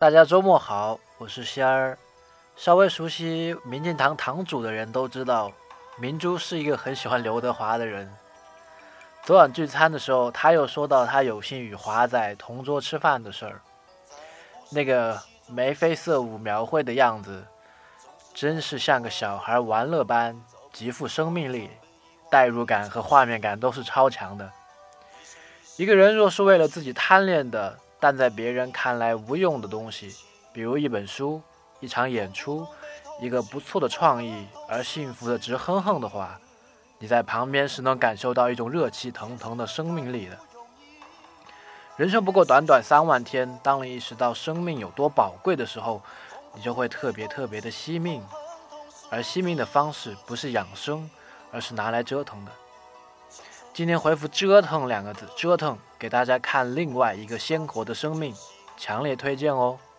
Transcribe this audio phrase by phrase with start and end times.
[0.00, 1.98] 大家周末好，我是仙儿。
[2.56, 5.52] 稍微熟悉民进堂堂主的人都知道，
[5.98, 8.10] 明珠是一个很喜欢刘德华的人。
[9.24, 13.60] 昨晚聚餐的时候，他又说到他有幸与华仔同桌吃饭的事儿，
[14.70, 17.44] 那个眉飞色舞描绘的样子，
[18.32, 20.40] 真是像个小孩玩乐般，
[20.72, 21.68] 极富生命力，
[22.30, 24.50] 代入感和画面感都是超强的。
[25.76, 30.16] 一个人若是为了自己贪恋的，但在别人看来无用的东西，
[30.52, 31.40] 比如一本书、
[31.80, 32.66] 一场演出、
[33.20, 36.40] 一个不错的创意，而幸福的直哼哼的话，
[36.98, 40.38] 你在旁边是能感受到一种热气腾腾的生命力的。
[41.96, 46.00] 人生不过短短三万天，当你意识到生命有多宝贵的时候，
[46.54, 48.22] 你就会特别特别的惜命。
[49.10, 51.10] 而惜命的方式不是养生，
[51.52, 52.52] 而是拿来折腾的。
[53.80, 58.34] 今天回复“折腾”两个字，折腾给大家看另外一个鲜活的生命，
[58.76, 59.78] 强烈推荐哦。